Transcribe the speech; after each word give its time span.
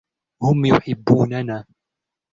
هم 0.43 0.65
يحبوننا. 0.65 1.65